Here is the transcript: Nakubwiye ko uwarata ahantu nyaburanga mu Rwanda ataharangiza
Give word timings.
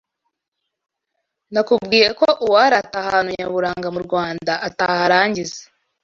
Nakubwiye 1.53 2.07
ko 2.19 2.27
uwarata 2.45 2.97
ahantu 3.03 3.29
nyaburanga 3.37 3.87
mu 3.95 3.99
Rwanda 4.07 4.53
ataharangiza 4.67 5.61